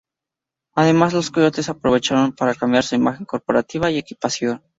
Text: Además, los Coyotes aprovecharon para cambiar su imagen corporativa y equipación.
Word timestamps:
Además, 0.73 1.13
los 1.13 1.29
Coyotes 1.29 1.69
aprovecharon 1.69 2.31
para 2.33 2.55
cambiar 2.55 2.81
su 2.81 2.95
imagen 2.95 3.23
corporativa 3.27 3.91
y 3.91 3.99
equipación. 3.99 4.63